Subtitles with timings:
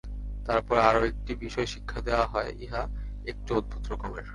[0.45, 2.83] তারপর আর একটি বিষয় শিক্ষা দেওয়া হয়, ইহা
[3.25, 4.25] একটু অদ্ভুত রকমের।